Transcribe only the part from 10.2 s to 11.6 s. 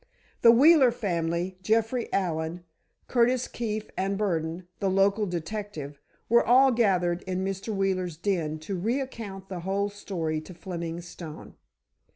to Fleming Stone.